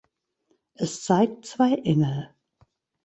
Es 0.73 1.03
zeigt 1.03 1.45
zwei 1.45 1.75
Engel. 1.75 2.33